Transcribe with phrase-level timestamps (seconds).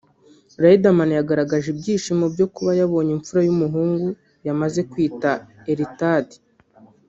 [0.63, 4.07] Riderman yagaragaje ibyishimo byo kuba yabonye imfura y’umuhungu
[4.47, 5.29] yamaze kwita
[5.71, 6.27] Eltad